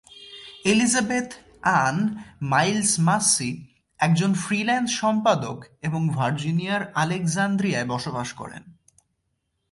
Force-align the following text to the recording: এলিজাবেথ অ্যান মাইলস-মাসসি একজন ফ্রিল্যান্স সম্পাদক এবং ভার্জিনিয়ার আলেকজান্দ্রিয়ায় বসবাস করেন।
এলিজাবেথ 0.65 1.33
অ্যান 1.61 1.95
মাইলস-মাসসি 2.41 3.51
একজন 3.99 4.33
ফ্রিল্যান্স 4.33 4.89
সম্পাদক 4.99 5.65
এবং 5.81 6.09
ভার্জিনিয়ার 6.09 6.91
আলেকজান্দ্রিয়ায় 6.95 7.87
বসবাস 7.87 8.33
করেন। 8.33 8.63